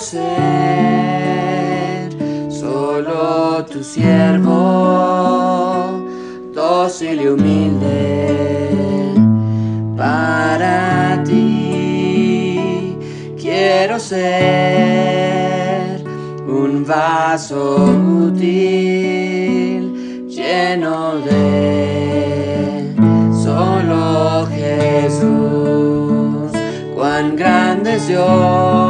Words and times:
ser 0.00 0.50
solo 2.50 3.64
tu 3.66 3.84
siervo, 3.84 4.50
dócil 6.54 7.20
y 7.20 7.26
humilde 7.28 9.14
para 9.96 11.22
ti. 11.24 12.96
Quiero 13.38 13.98
ser 13.98 14.30
un 16.48 16.86
vaso 16.86 17.76
útil 18.26 18.70
lleno 20.28 21.18
de 21.18 22.94
solo 23.44 24.46
Jesús. 24.46 25.30
Cuán 26.94 27.36
grande 27.36 27.96
es 27.96 28.08
Dios, 28.08 28.89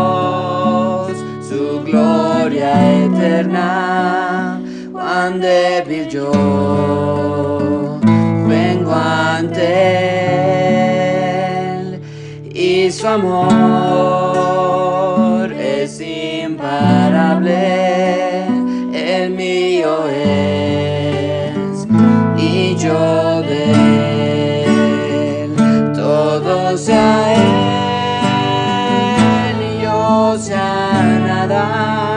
gloria 2.60 3.06
eterna, 3.06 4.60
cuán 4.92 5.41
débil 5.41 6.06
yo 6.09 6.30
vengo 8.46 8.92
ante 8.92 9.62
Él. 11.78 12.00
Y 12.52 12.91
su 12.91 13.06
amor 13.06 13.50
es 15.52 16.00
imparable, 16.00 17.55
el 18.92 19.30
mío 19.30 20.08
es 20.08 21.86
y 22.36 22.74
yo 22.77 23.42
de 23.42 24.64
Él, 25.45 25.55
todo 25.95 26.77
sea 26.77 27.34
Él 27.34 27.41
y 29.62 29.81
yo 29.83 30.36
sea 30.38 31.19
nada, 31.27 32.09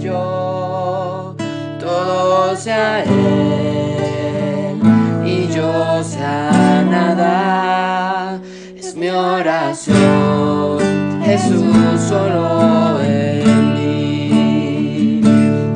yo, 0.00 1.36
todo 1.78 2.56
sea 2.56 3.04
Él 3.04 4.80
y 5.24 5.46
yo 5.54 6.02
sea 6.02 6.84
nada, 6.90 8.40
es 8.76 8.96
mi 8.96 9.08
oración, 9.08 10.78
Jesús 11.24 12.00
solo 12.08 13.00
en 13.02 13.74
mí, 13.74 15.20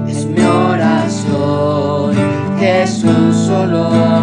es 0.09 0.27
mi 0.27 0.41
oración, 0.43 2.15
Jesús 2.59 3.37
solo 3.47 3.95
en 3.95 4.14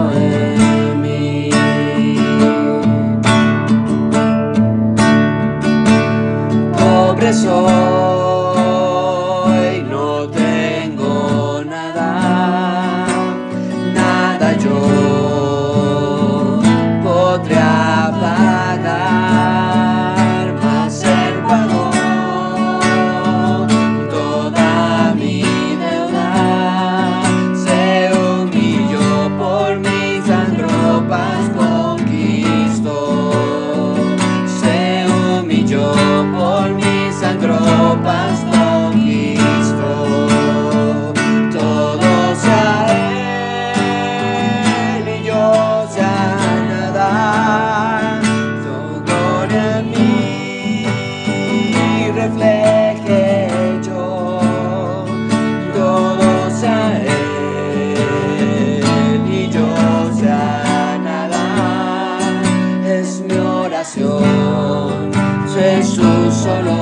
mi 63.82 64.04
oración, 64.04 65.12
Jesús 65.56 66.34
solo 66.36 66.78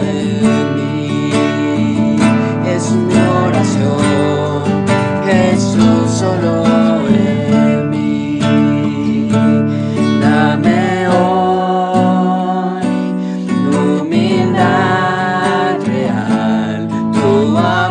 en 0.00 0.76
mí, 0.76 1.30
es 2.66 2.90
mi 2.92 3.14
oración, 3.46 4.62
Jesús 5.26 6.10
solo 6.10 6.64
en 7.08 7.90
mí, 7.90 8.40
dame 10.22 11.08
hoy 11.08 12.86
humildad 14.00 15.76
real, 15.84 16.88
tu 17.12 17.58
amor 17.58 17.87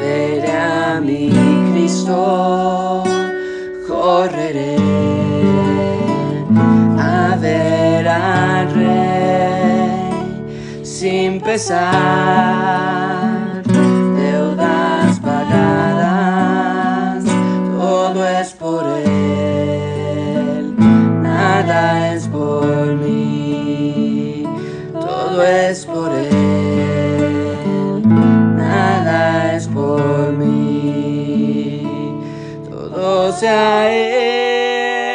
Veré 0.00 0.52
a 0.52 1.00
mi 1.00 1.30
Cristo, 1.72 3.04
correré 3.88 4.76
a 6.98 7.36
ver 7.40 8.08
al 8.08 8.74
Rey 8.74 10.02
sin 10.82 11.40
pesar, 11.40 13.11
todo 33.22 33.32
sea 33.38 33.88
Él 33.88 35.06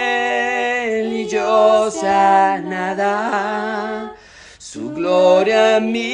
y 1.12 1.28
yo 1.28 1.92
sea 1.92 2.62
nada, 2.64 4.14
su 4.58 4.94
gloria 4.94 5.76
en 5.76 5.92
mí 5.92 6.08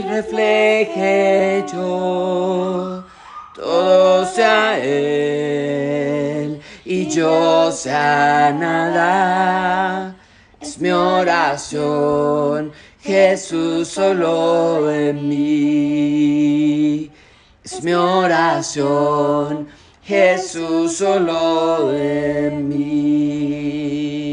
refleje 0.00 1.64
yo, 1.72 3.04
todo 3.54 4.26
sea 4.26 4.80
Él 4.82 6.60
y 6.84 7.08
yo 7.08 7.70
sea 7.70 8.52
nada, 8.52 10.16
es 10.60 10.80
mi 10.80 10.90
oración, 10.90 12.72
Jesús 13.00 13.86
solo 13.86 14.90
en 14.90 15.28
mí, 15.28 17.12
es 17.62 17.80
mi 17.84 17.92
oración. 17.92 19.83
Jesús 20.06 20.98
solo 20.98 21.96
en 21.96 22.68
mí. 22.68 24.23